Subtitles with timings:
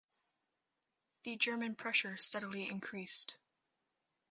[1.25, 3.37] The German pressure steadily increased.